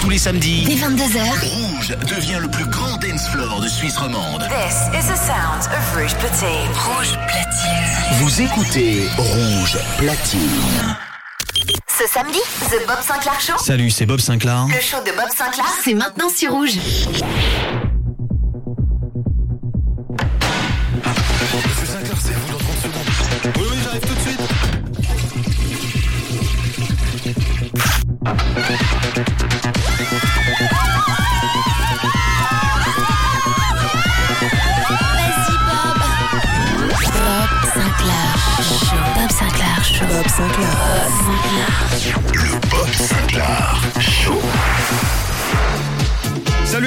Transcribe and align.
Tous 0.00 0.10
les 0.10 0.18
samedis, 0.18 0.64
Dès 0.66 0.74
22h, 0.74 1.20
Rouge 1.42 1.88
devient 2.14 2.38
le 2.40 2.48
plus 2.48 2.66
grand 2.66 2.96
dance 2.98 3.26
floor 3.28 3.60
de 3.60 3.68
Suisse 3.68 3.96
romande. 3.96 4.42
This 4.42 4.76
is 4.92 5.06
the 5.08 5.16
sound 5.16 5.62
of 5.72 5.96
Rouge 5.96 6.14
Platine. 6.16 6.68
Rouge 6.74 7.18
Platine. 7.26 8.18
Vous 8.20 8.40
écoutez 8.42 9.08
Rouge 9.16 9.78
Platine. 9.98 10.96
ce 11.88 12.06
samedi, 12.12 12.38
The 12.70 12.86
Bob 12.86 12.98
Sinclair 13.02 13.40
Show. 13.40 13.64
Salut, 13.64 13.90
c'est 13.90 14.06
Bob 14.06 14.20
Sinclair. 14.20 14.66
Le 14.68 14.80
show 14.80 14.98
de 15.04 15.10
Bob 15.16 15.30
Sinclair, 15.34 15.66
c'est 15.82 15.94
maintenant 15.94 16.28
sur 16.28 16.52
Rouge. 16.52 16.78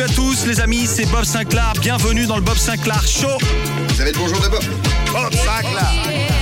À 0.10 0.14
tous 0.14 0.46
les 0.46 0.60
amis, 0.60 0.86
c'est 0.86 1.06
Bob 1.06 1.24
Sinclair. 1.24 1.74
Bienvenue 1.82 2.26
dans 2.26 2.36
le 2.36 2.42
Bob 2.42 2.58
Sinclair 2.58 3.06
Show. 3.08 3.38
Vous 3.90 4.02
avez 4.02 4.12
le 4.12 4.18
bonjour 4.18 4.40
de 4.40 4.48
Bob. 4.48 4.64
Bob 5.12 5.34
Sinclair. 5.34 6.37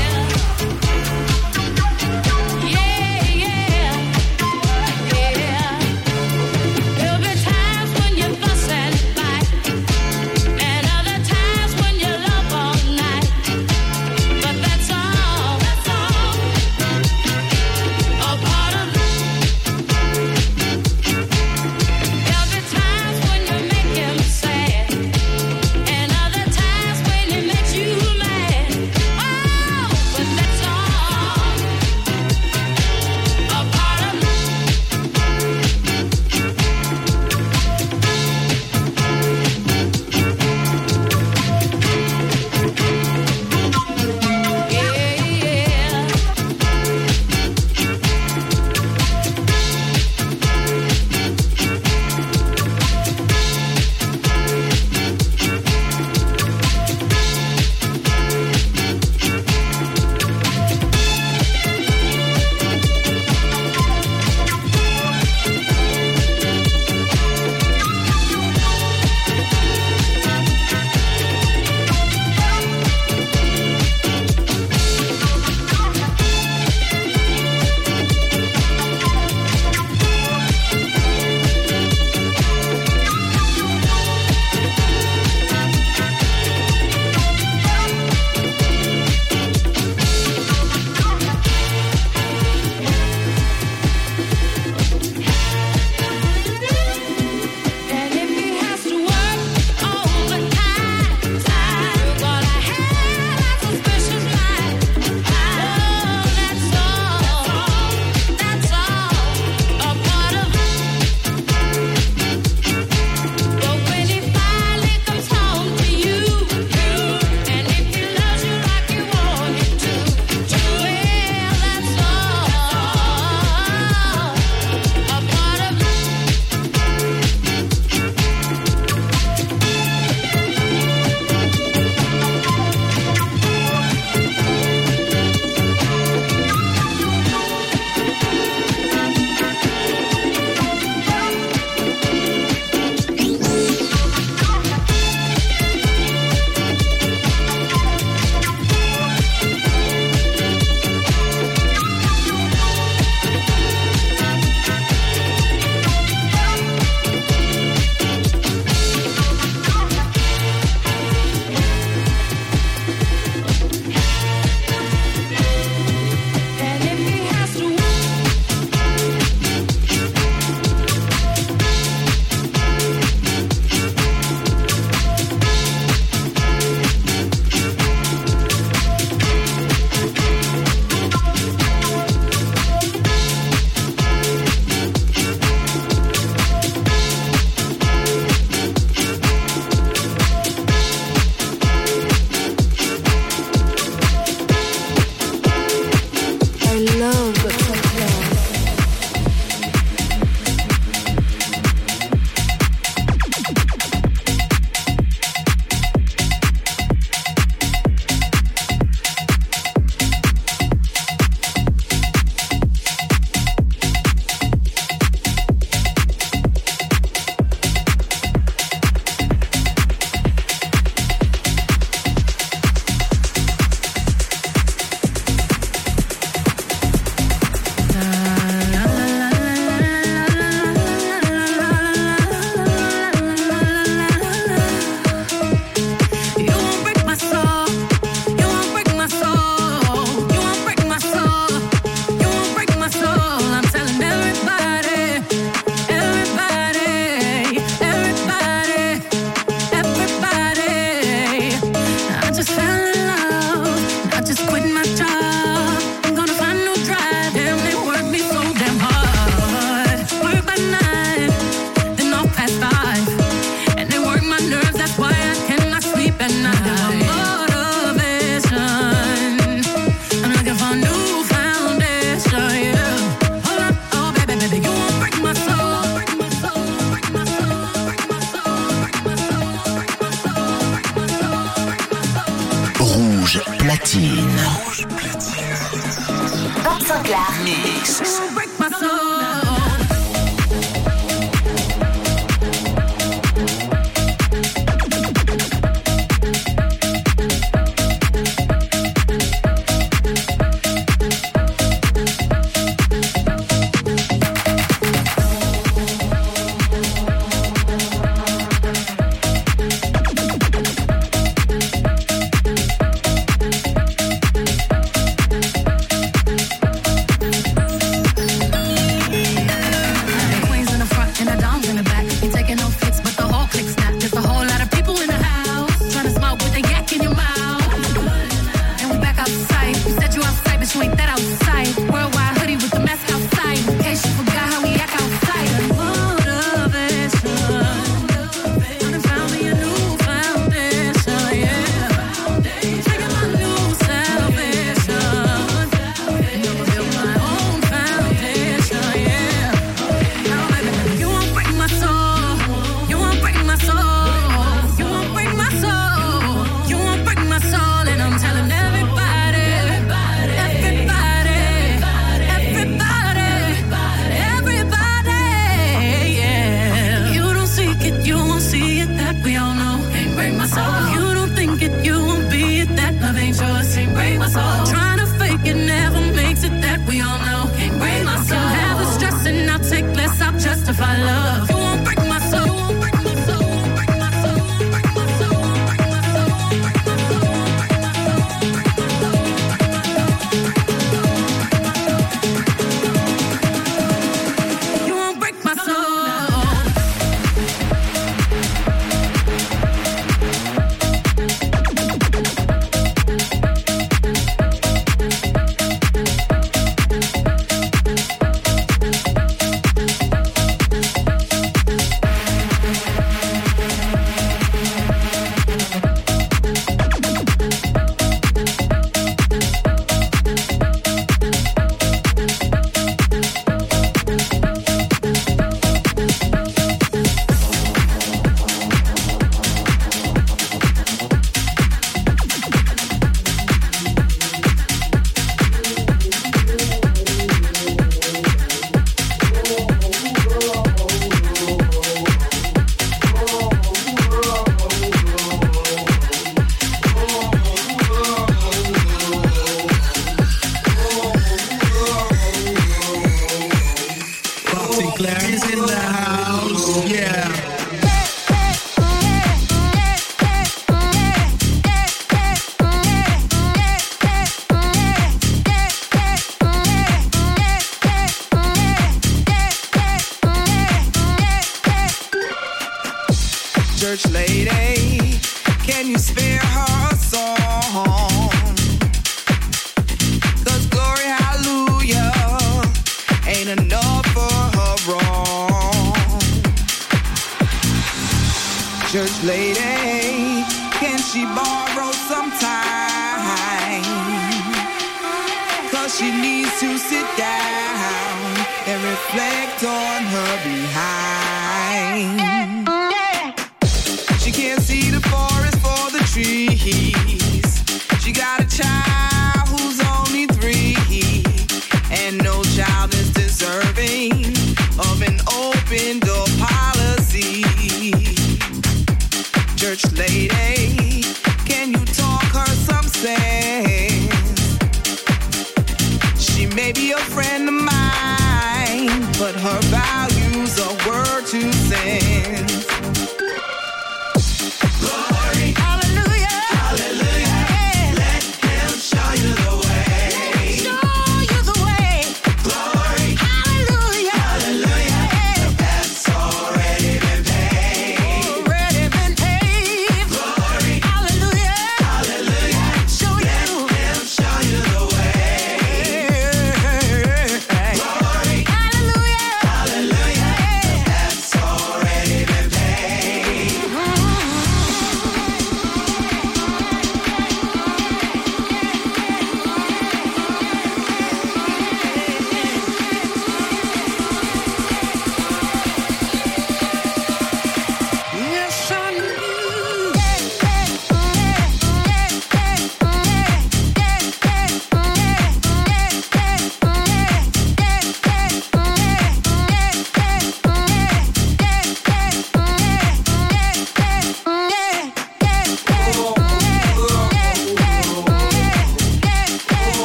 Platine. 283.44 284.40
Rouge 284.66 284.86
platine. 284.88 286.64
Bob 286.64 286.82
Sinclair. 286.82 287.28
Mix. 287.44 288.02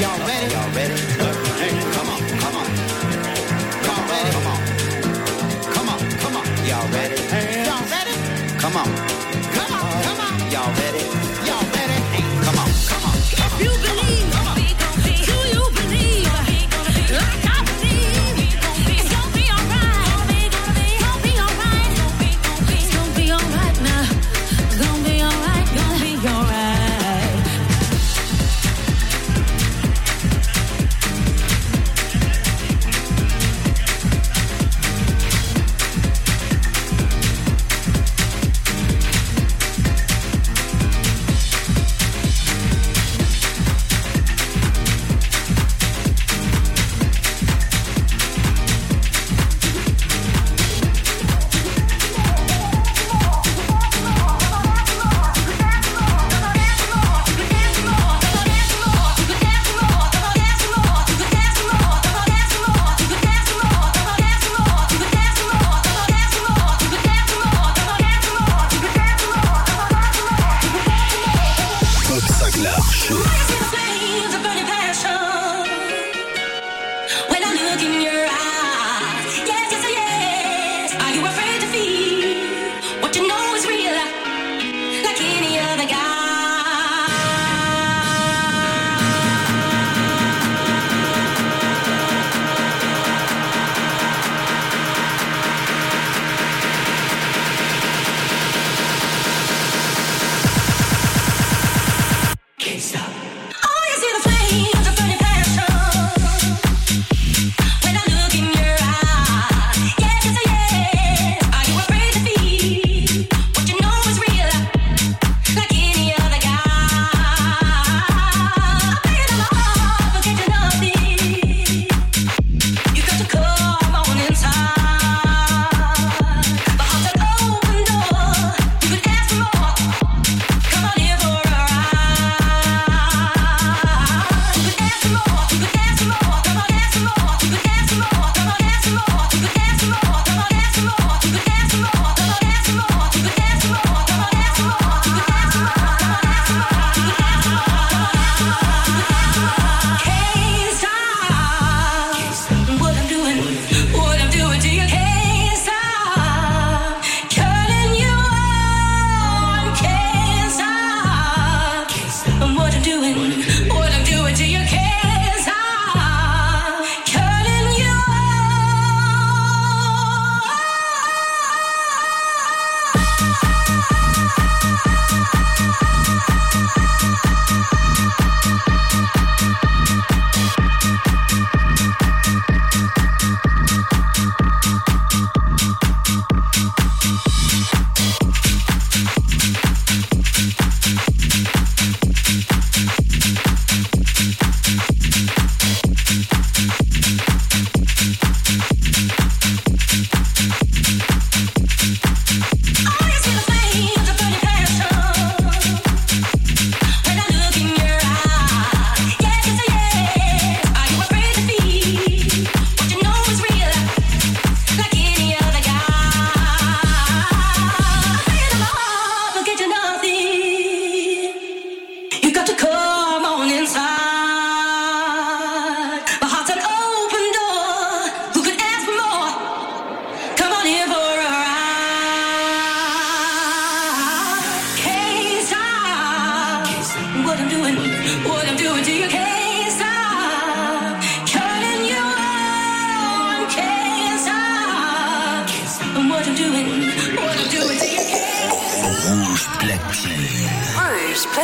Y'all 0.00 0.18
ready? 0.26 0.54
Y'all 0.54 0.70
ready? 0.74 1.19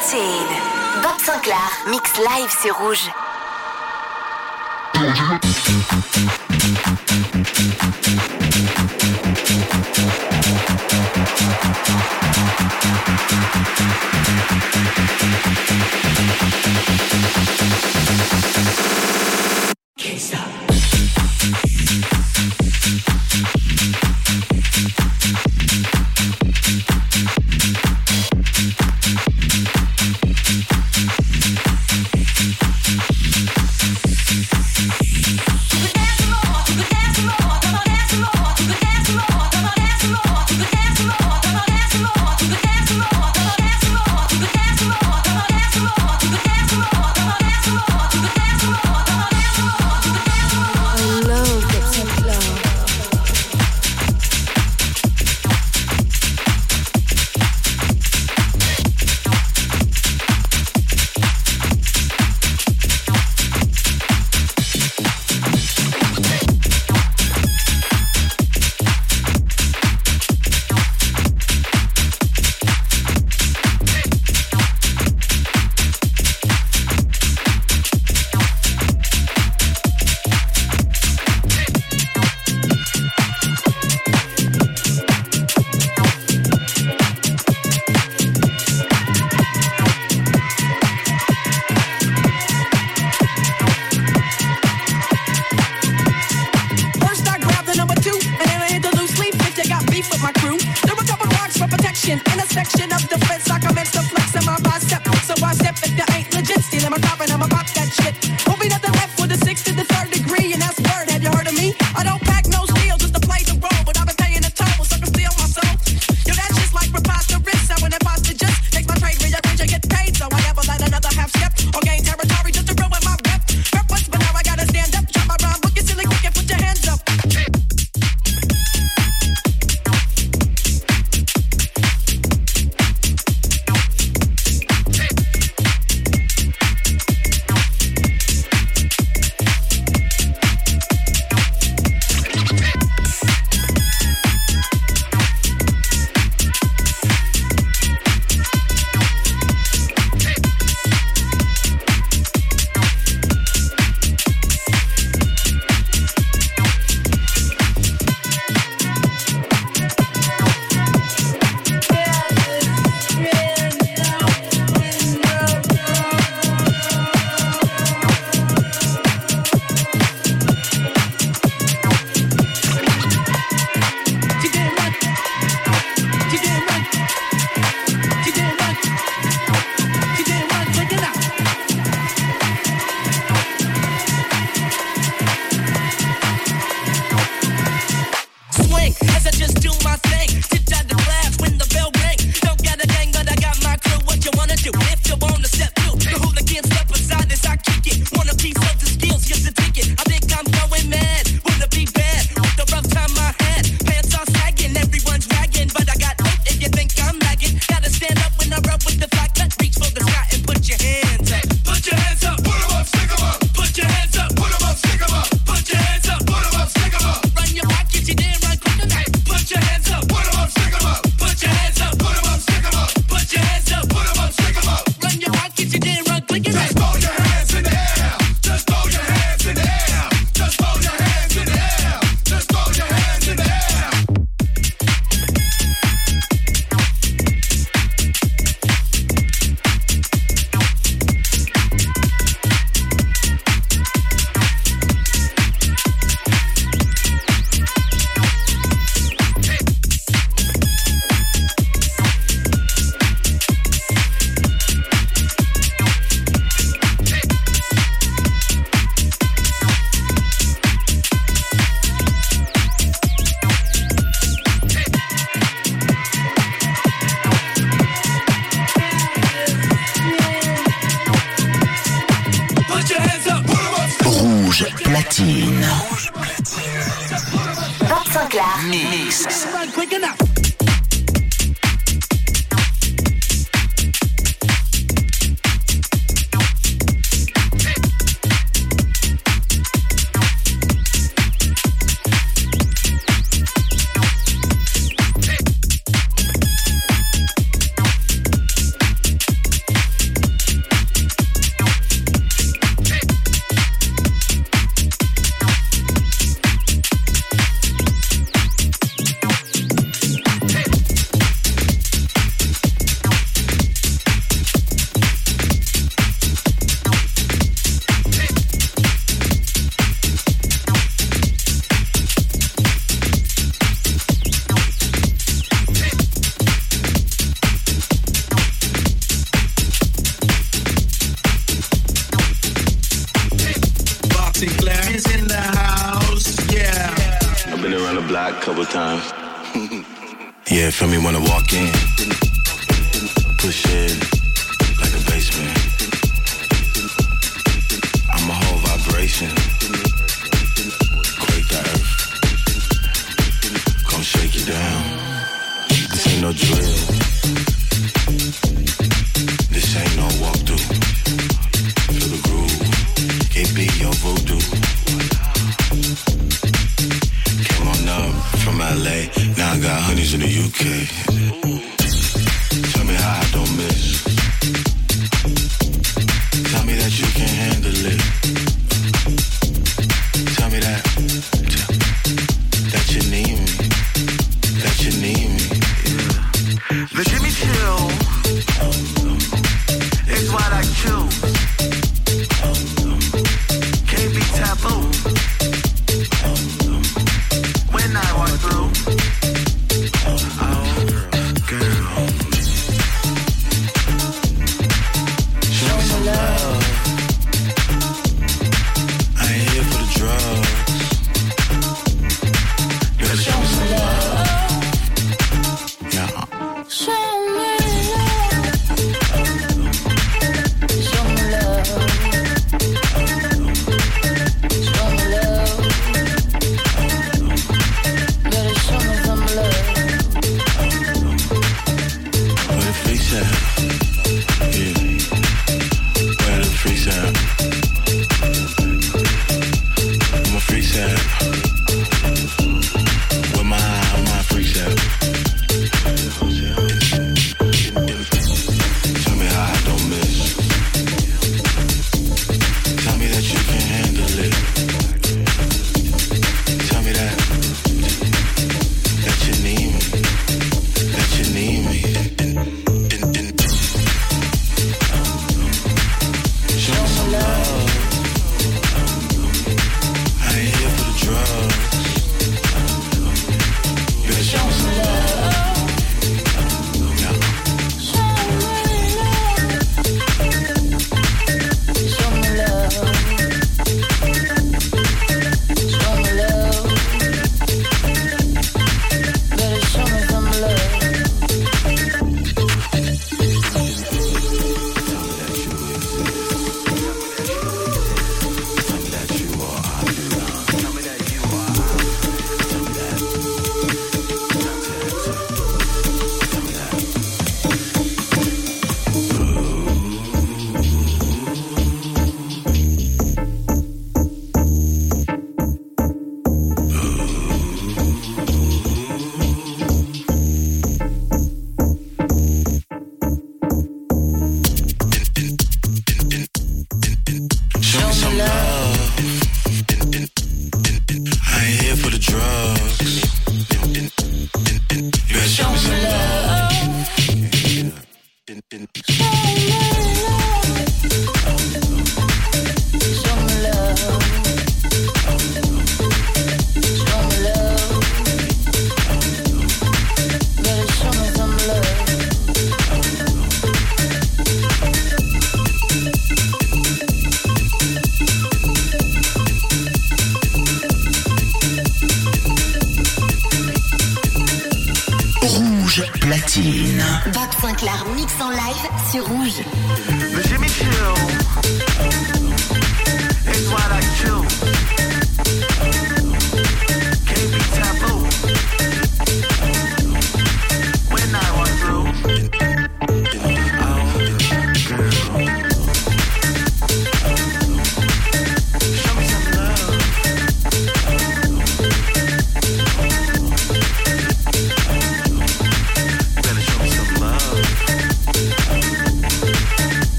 13. 0.00 0.18
Bob 1.02 1.20
Sinclair, 1.20 1.70
mix 1.90 2.16
live, 2.16 2.50
c'est 2.62 2.70
rouge. 2.70 3.10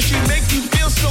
Cause 0.00 0.08
she 0.08 0.14
make 0.28 0.50
you 0.50 0.62
feel 0.62 0.88
so 0.88 1.10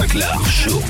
Sinclair 0.00 0.40
Show. 0.46 0.80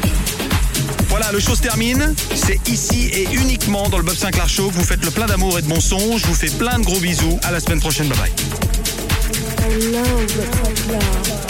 Voilà, 1.08 1.32
le 1.32 1.40
show 1.40 1.56
se 1.56 1.62
termine. 1.62 2.14
C'est 2.32 2.60
ici 2.68 3.10
et 3.12 3.24
uniquement 3.32 3.88
dans 3.88 3.98
le 3.98 4.04
Bob 4.04 4.14
Sinclair 4.14 4.48
Show 4.48 4.68
que 4.68 4.74
vous 4.74 4.84
faites 4.84 5.04
le 5.04 5.10
plein 5.10 5.26
d'amour 5.26 5.58
et 5.58 5.62
de 5.62 5.66
bon 5.66 5.80
son. 5.80 6.16
Je 6.16 6.24
vous 6.28 6.34
fais 6.34 6.48
plein 6.48 6.78
de 6.78 6.84
gros 6.84 7.00
bisous. 7.00 7.36
À 7.42 7.50
la 7.50 7.58
semaine 7.58 7.80
prochaine. 7.80 8.08
Bye 8.08 8.18
bye. 8.18 8.30
I 9.68 9.90
love 9.90 11.49